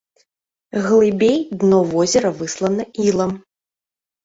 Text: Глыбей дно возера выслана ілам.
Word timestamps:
Глыбей 0.85 1.37
дно 1.65 1.79
возера 1.93 2.33
выслана 2.41 2.83
ілам. 3.07 3.31